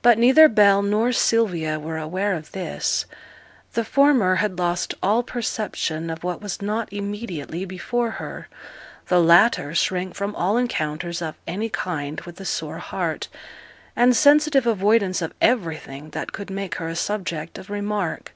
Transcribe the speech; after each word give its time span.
But 0.00 0.16
neither 0.16 0.48
Bell 0.48 0.80
nor 0.80 1.12
Sylvia 1.12 1.78
were 1.78 1.98
aware 1.98 2.32
of 2.32 2.52
this. 2.52 3.04
The 3.74 3.84
former 3.84 4.36
had 4.36 4.58
lost 4.58 4.94
all 5.02 5.22
perception 5.22 6.08
of 6.08 6.24
what 6.24 6.40
was 6.40 6.62
not 6.62 6.90
immediately 6.90 7.66
before 7.66 8.12
her; 8.12 8.48
the 9.08 9.20
latter 9.20 9.74
shrank 9.74 10.14
from 10.14 10.34
all 10.36 10.56
encounters 10.56 11.20
of 11.20 11.34
any 11.46 11.68
kind 11.68 12.18
with 12.22 12.40
a 12.40 12.46
sore 12.46 12.78
heart, 12.78 13.28
and 13.94 14.16
sensitive 14.16 14.66
avoidance 14.66 15.20
of 15.20 15.34
everything 15.42 16.08
that 16.12 16.32
could 16.32 16.48
make 16.48 16.76
her 16.76 16.88
a 16.88 16.96
subject 16.96 17.58
of 17.58 17.68
remark. 17.68 18.32